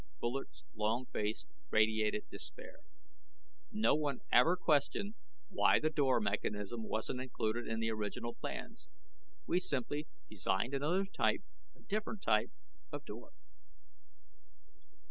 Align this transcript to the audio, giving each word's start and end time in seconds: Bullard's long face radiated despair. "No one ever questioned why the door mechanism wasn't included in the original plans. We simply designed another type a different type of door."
Bullard's 0.19 0.63
long 0.73 1.05
face 1.05 1.45
radiated 1.69 2.23
despair. 2.31 2.79
"No 3.71 3.93
one 3.93 4.21
ever 4.31 4.55
questioned 4.57 5.13
why 5.49 5.79
the 5.79 5.91
door 5.91 6.19
mechanism 6.19 6.81
wasn't 6.81 7.21
included 7.21 7.67
in 7.67 7.79
the 7.79 7.91
original 7.91 8.33
plans. 8.33 8.89
We 9.45 9.59
simply 9.59 10.07
designed 10.27 10.73
another 10.73 11.05
type 11.05 11.43
a 11.75 11.81
different 11.83 12.23
type 12.23 12.49
of 12.91 13.05
door." 13.05 13.29